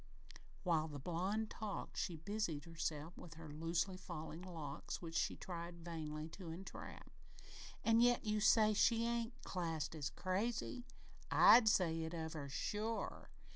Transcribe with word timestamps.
While 0.63 0.87
the 0.87 0.97
blonde 0.97 1.51
talked 1.51 1.95
she 1.95 2.15
busied 2.15 2.65
herself 2.65 3.15
with 3.15 3.35
her 3.35 3.47
loosely 3.51 3.97
falling 3.97 4.41
locks, 4.41 4.99
which 4.99 5.13
she 5.13 5.35
tried 5.35 5.85
vainly 5.85 6.27
to 6.29 6.49
entrap. 6.49 7.11
"An' 7.83 7.99
yet 8.01 8.25
you 8.25 8.39
say 8.39 8.73
she 8.73 9.05
ain't 9.05 9.39
classed 9.43 9.93
as 9.93 10.09
crazy? 10.09 10.87
I'd 11.29 11.69
say 11.69 12.01
it 12.01 12.15
of 12.15 12.33
her, 12.33 12.49
sure! 12.49 13.29